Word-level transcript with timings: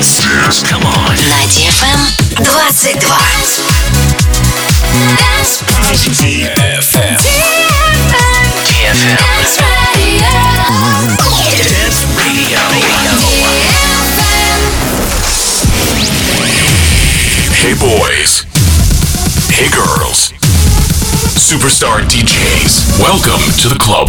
Dance. 0.00 0.24
Dance. 0.24 0.62
Come 0.62 0.80
on. 0.86 1.12
На 1.28 1.44
DFM 1.52 2.00
22. 2.36 2.96
Dance. 5.18 5.60
DFM. 6.16 7.20
DFM. 8.64 9.20
Dance 11.68 12.00
Radio. 12.16 12.56
Dance 12.56 12.80
Radio. 12.80 13.12
Hey 17.60 17.74
boys. 17.76 18.48
Hey 19.52 19.68
girls. 19.68 20.32
Superstar 21.36 22.00
DJs. 22.08 22.98
Welcome 22.98 23.42
to 23.58 23.68
the 23.68 23.76
club. 23.78 24.08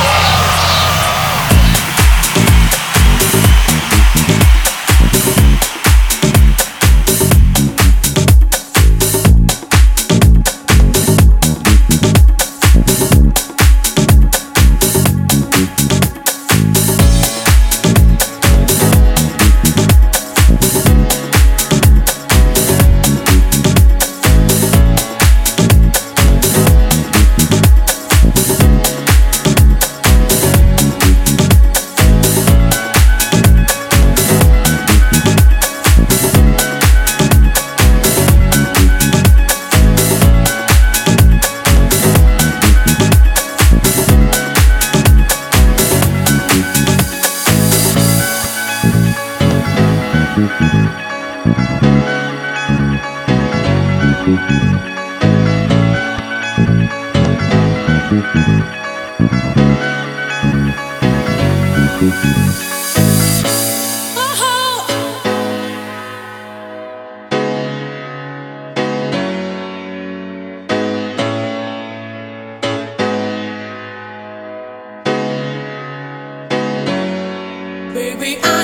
I 78.37 78.60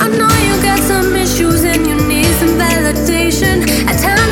I 0.00 0.08
know 0.18 0.32
you 0.46 0.54
got 0.62 0.80
some 0.80 1.14
issues 1.16 1.64
and 1.64 1.86
you 1.86 1.96
need 2.06 2.32
some 2.40 2.54
validation. 2.58 3.66
At 3.86 3.98
times 4.00 4.27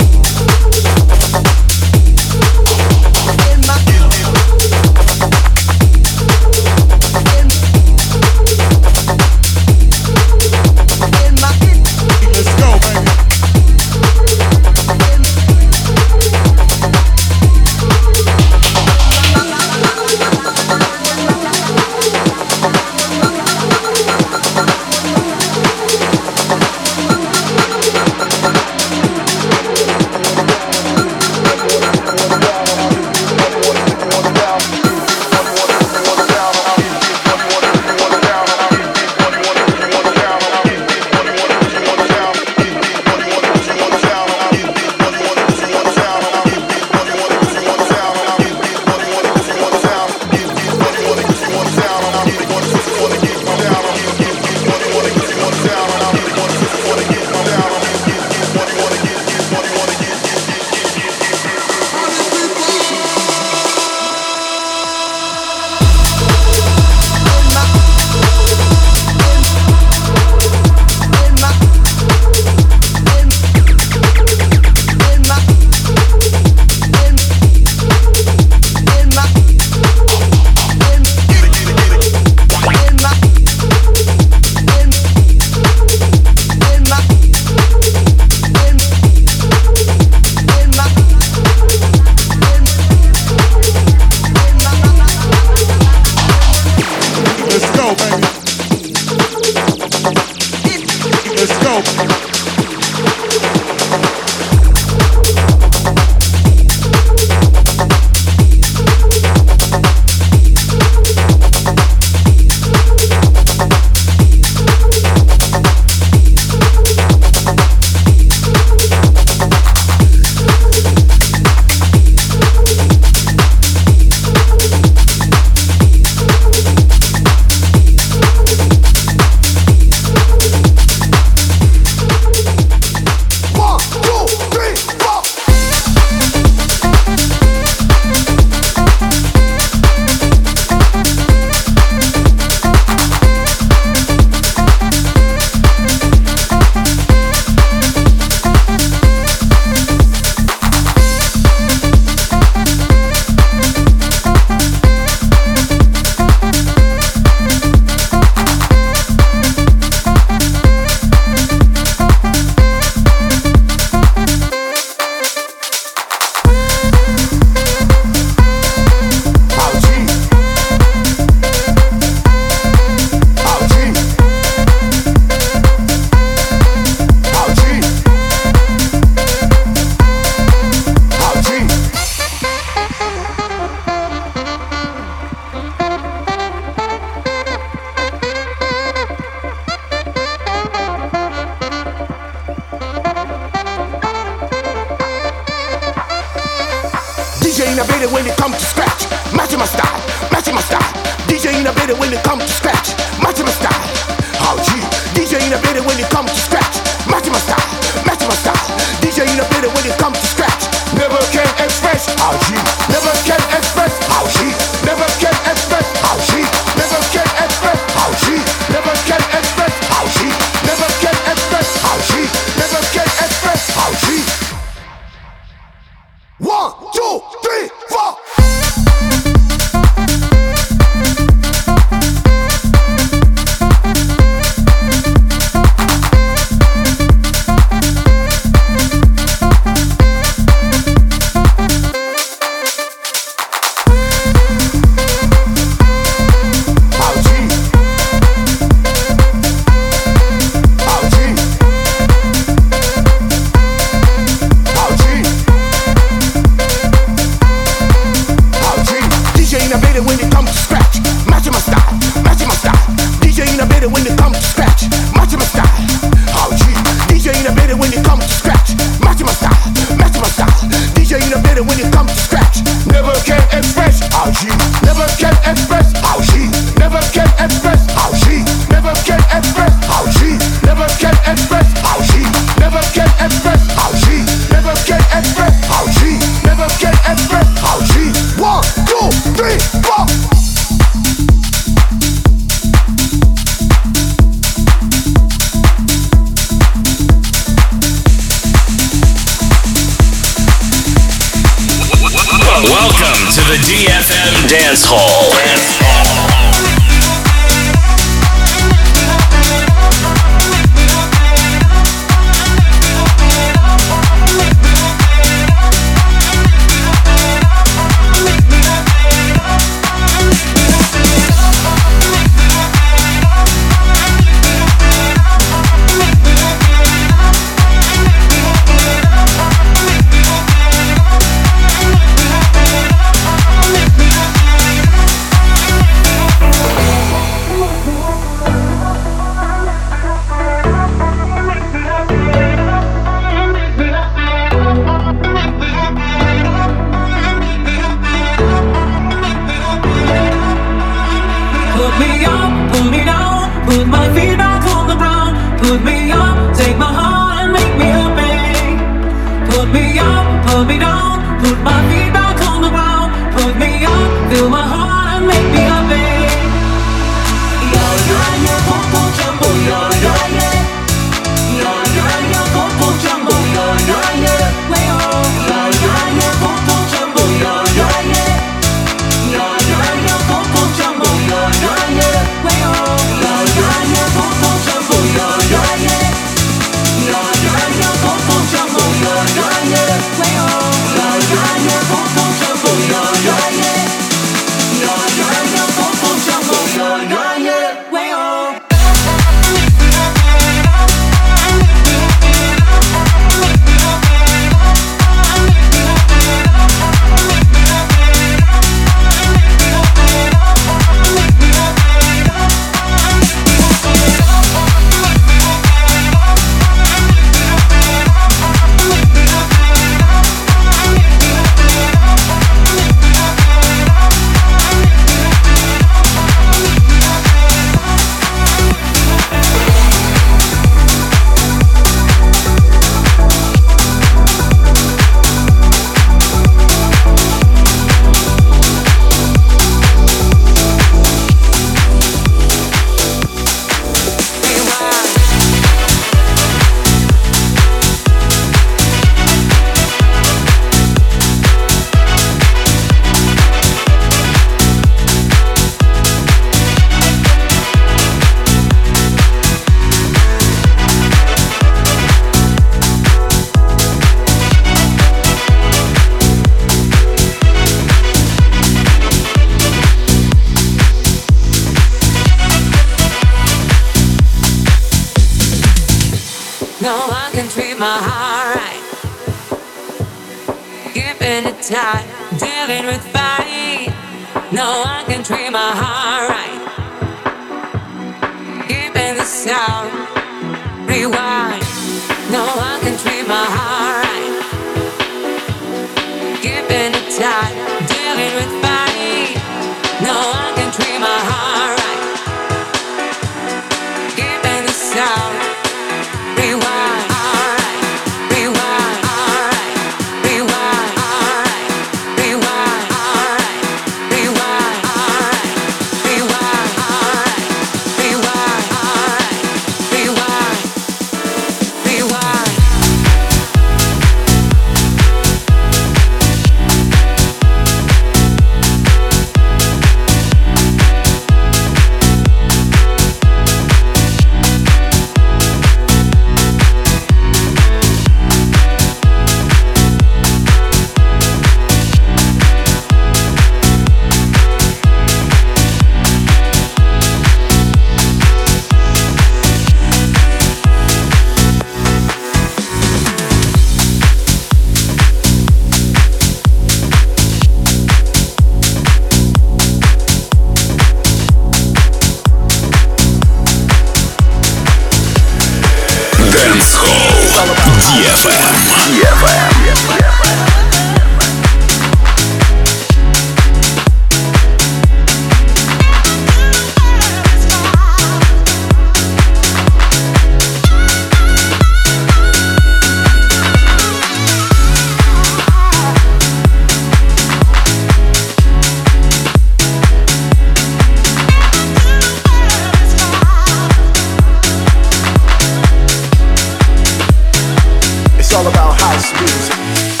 this 599.01 599.13
music. 599.19 600.00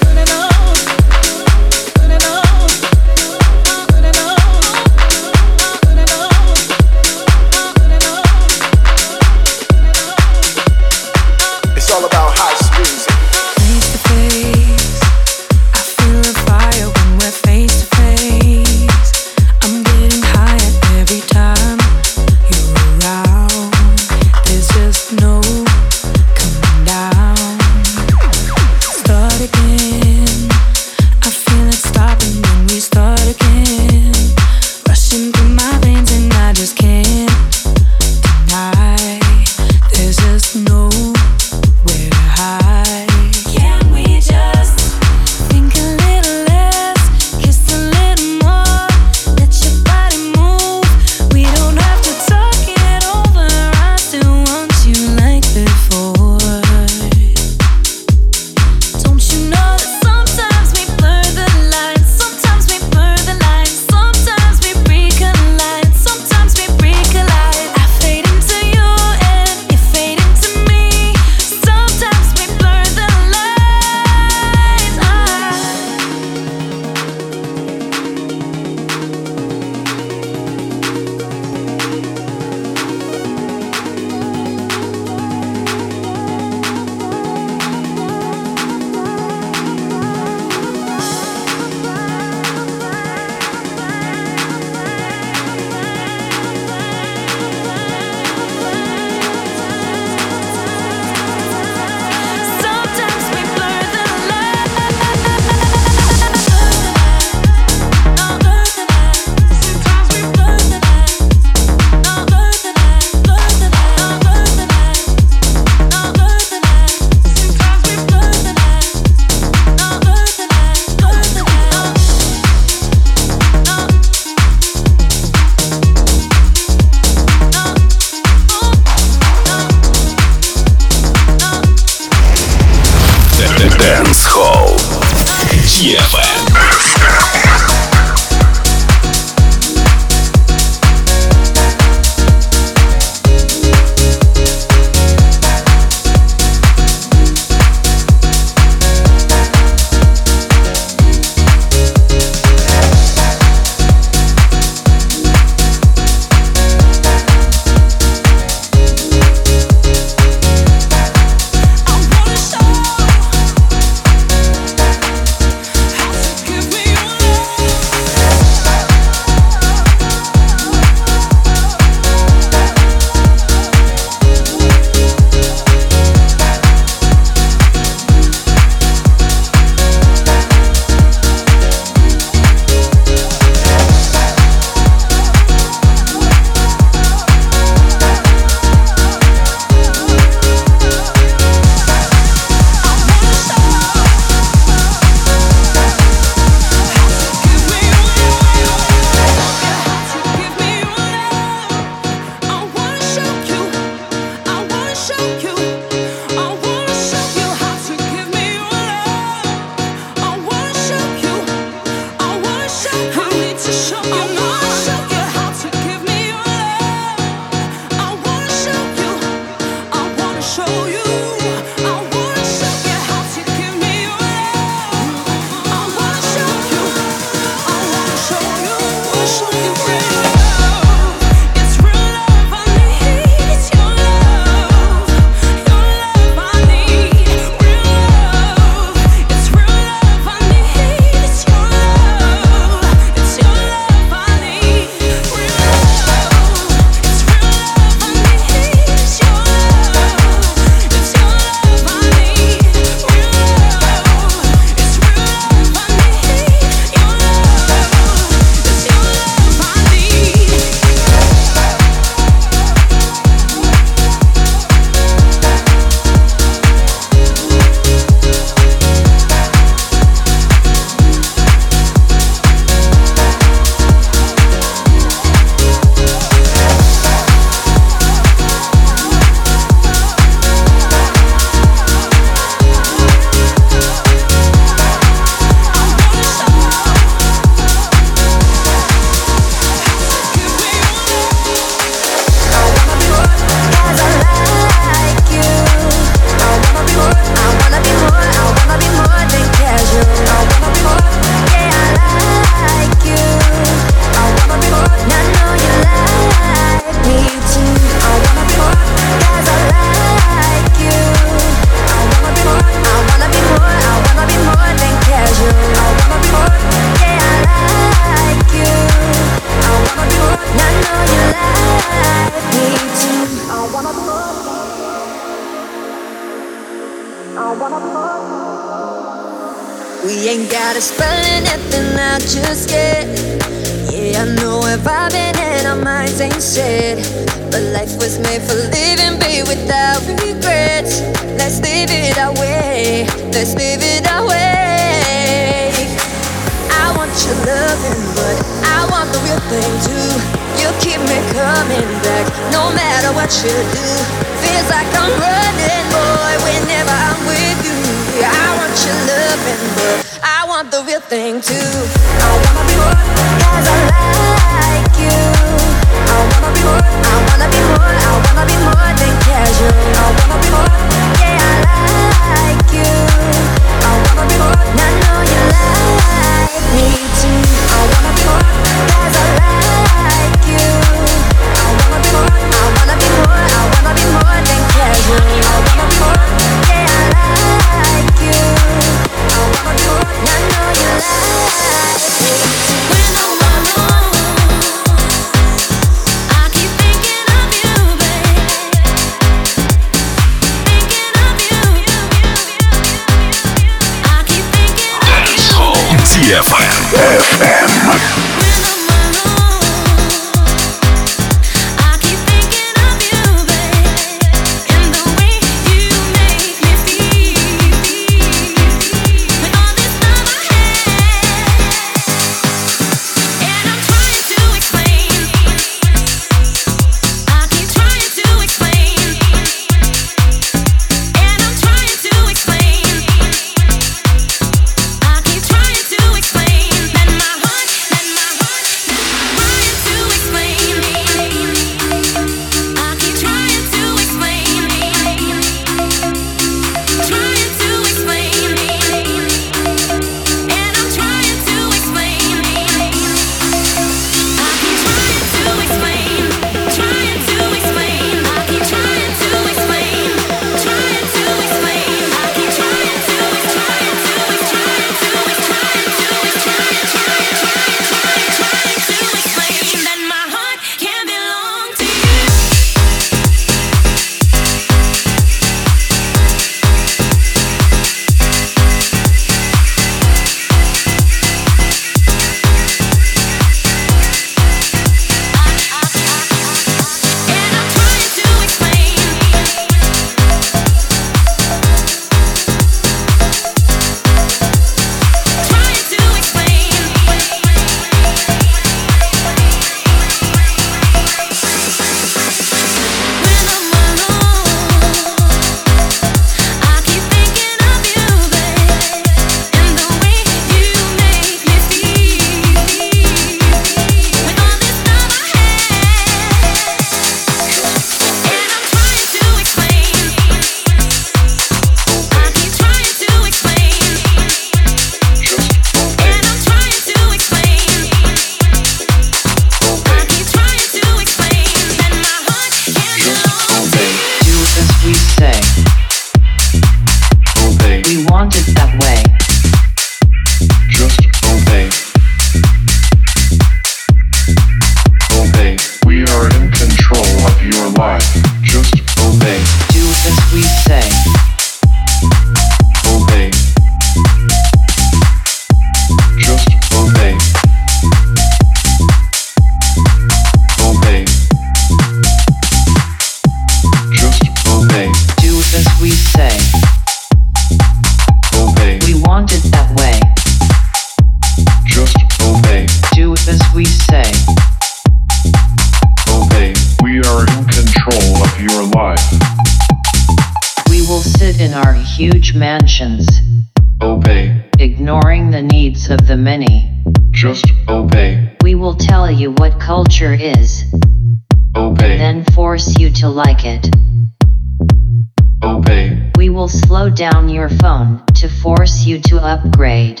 will 596.48 596.60
slow 596.60 596.88
down 596.88 597.28
your 597.28 597.50
phone 597.50 598.02
to 598.14 598.26
force 598.26 598.86
you 598.86 598.98
to 598.98 599.18
upgrade. 599.18 600.00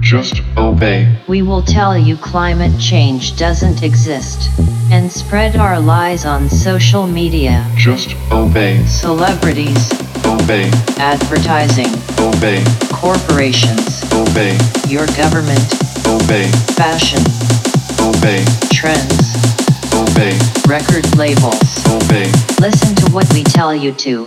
Just 0.00 0.42
obey. 0.58 1.18
We 1.26 1.40
will 1.40 1.62
tell 1.62 1.96
you 1.96 2.16
climate 2.18 2.78
change 2.78 3.38
doesn't 3.38 3.82
exist 3.82 4.50
and 4.90 5.10
spread 5.10 5.56
our 5.56 5.80
lies 5.80 6.26
on 6.26 6.50
social 6.50 7.06
media. 7.06 7.66
Just 7.76 8.14
obey. 8.30 8.84
Celebrities. 8.84 9.90
Obey. 10.26 10.70
Advertising. 10.98 11.92
Obey. 12.18 12.62
Corporations. 12.92 14.04
Obey. 14.12 14.58
Your 14.86 15.06
government. 15.16 15.64
Obey. 16.06 16.50
Fashion. 16.76 17.22
Obey. 18.04 18.44
Trends. 18.70 19.57
Obey. 20.18 20.36
Record 20.66 21.16
labels. 21.16 21.86
Obey. 21.86 22.28
Listen 22.58 22.92
to 22.96 23.12
what 23.12 23.32
we 23.32 23.44
tell 23.44 23.72
you 23.72 23.92
to. 23.92 24.26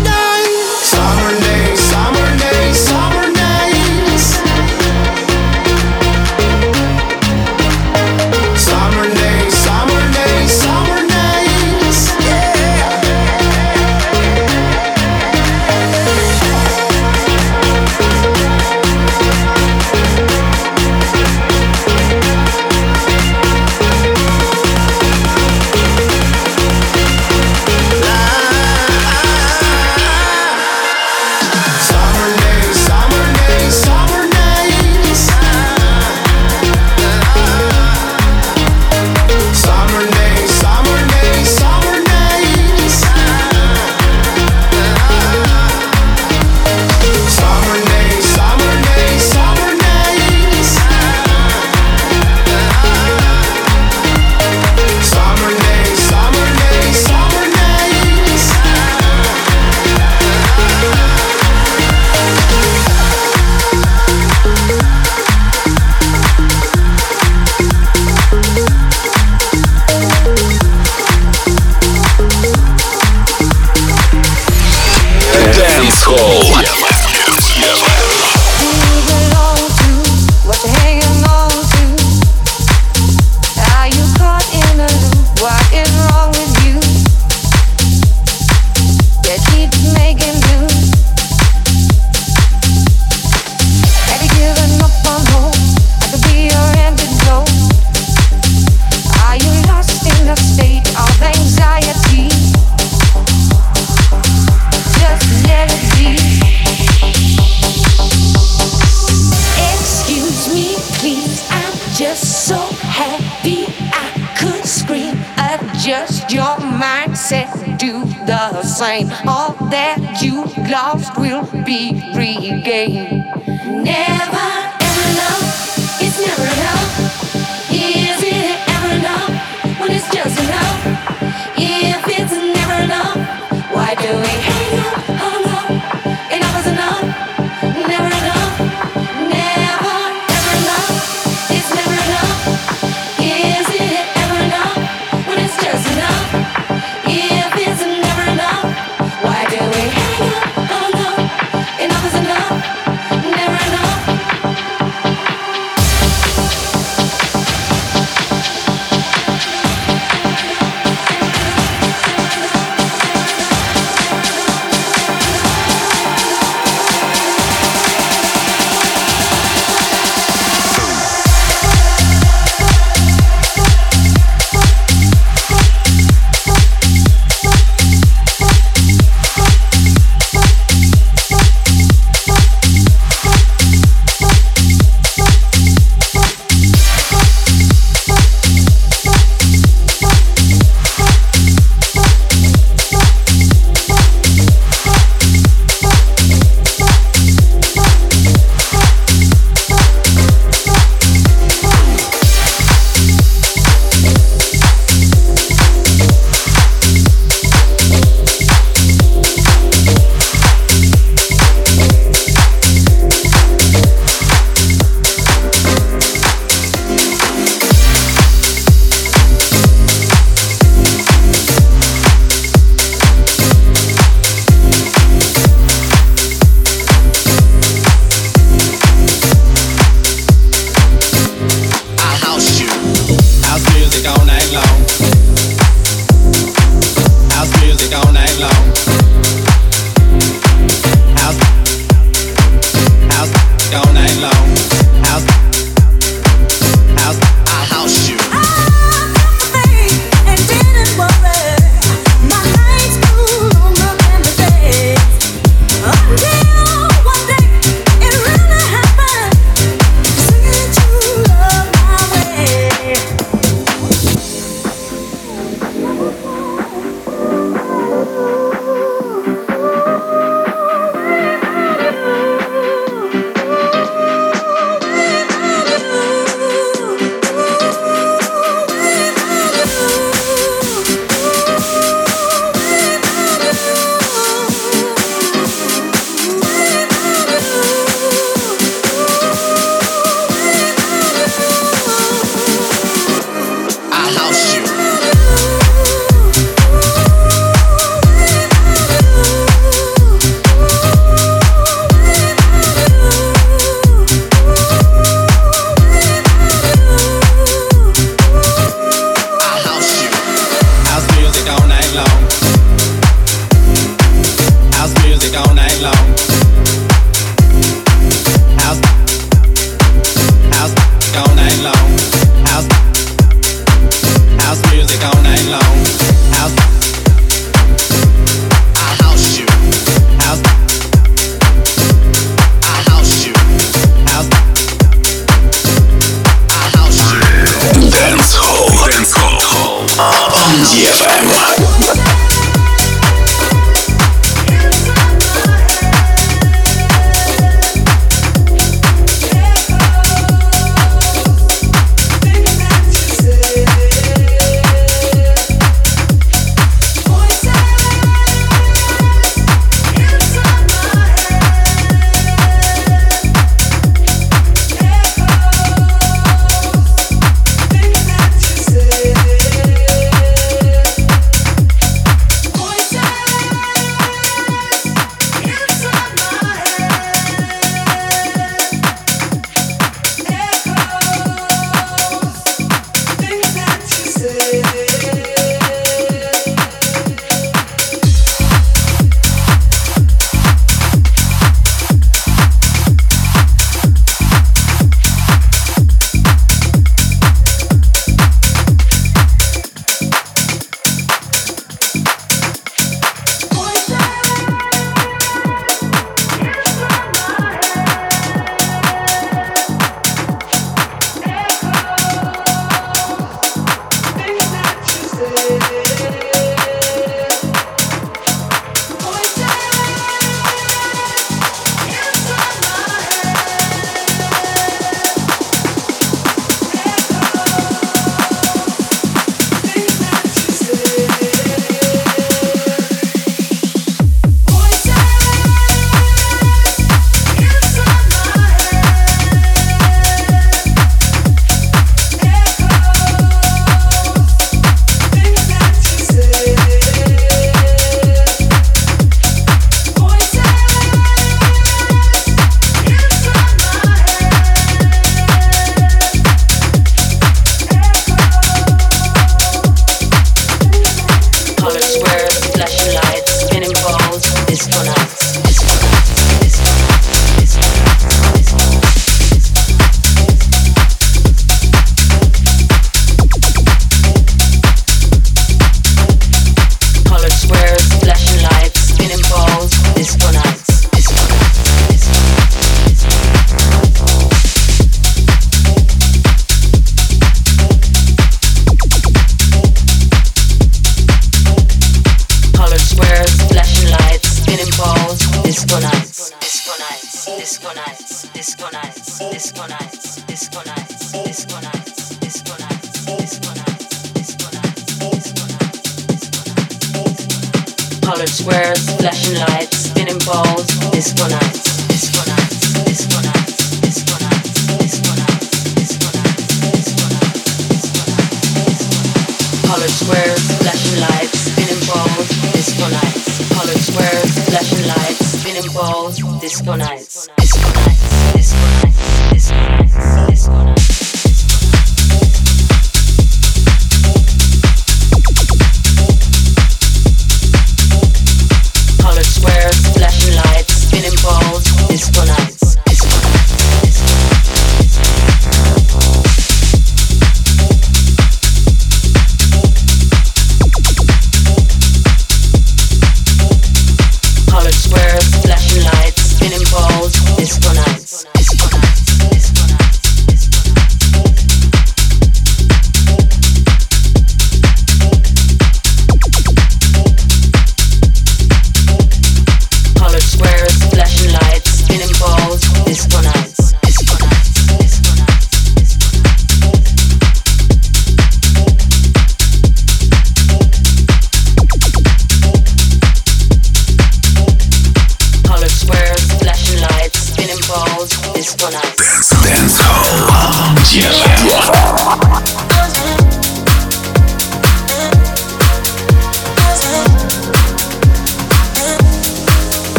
time. 118.91 119.27
All 119.27 119.53
that 119.69 120.21
you 120.21 120.43
lost 120.69 121.17
will 121.17 121.45
be 121.63 121.91
regained. 122.15 123.25